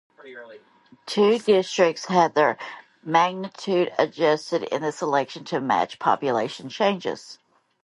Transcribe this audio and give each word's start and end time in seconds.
Two 1.05 1.37
districts 1.37 2.05
had 2.05 2.33
their 2.33 2.57
magnitude 3.03 3.93
adjusted 3.99 4.63
in 4.63 4.81
this 4.81 5.03
election 5.03 5.43
to 5.43 5.61
match 5.61 5.99
population 5.99 6.69
changes. 6.69 7.37